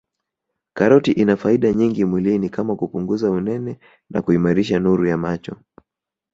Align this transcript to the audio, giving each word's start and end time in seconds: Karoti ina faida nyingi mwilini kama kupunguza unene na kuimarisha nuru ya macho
Karoti 0.73 1.11
ina 1.11 1.37
faida 1.37 1.73
nyingi 1.73 2.05
mwilini 2.05 2.49
kama 2.49 2.75
kupunguza 2.75 3.31
unene 3.31 3.79
na 4.09 4.21
kuimarisha 4.21 4.79
nuru 4.79 5.05
ya 5.05 5.17
macho 5.17 5.55